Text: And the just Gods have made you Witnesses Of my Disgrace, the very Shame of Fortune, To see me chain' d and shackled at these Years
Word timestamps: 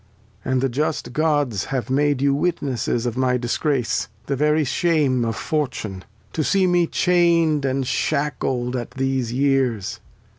And 0.43 0.61
the 0.61 0.67
just 0.67 1.13
Gods 1.13 1.65
have 1.65 1.91
made 1.91 2.23
you 2.23 2.33
Witnesses 2.33 3.05
Of 3.05 3.15
my 3.15 3.37
Disgrace, 3.37 4.07
the 4.25 4.35
very 4.35 4.63
Shame 4.63 5.23
of 5.23 5.35
Fortune, 5.35 6.03
To 6.33 6.43
see 6.43 6.65
me 6.65 6.87
chain' 6.87 7.59
d 7.59 7.67
and 7.69 7.85
shackled 7.85 8.75
at 8.75 8.89
these 8.97 9.31
Years 9.31 9.99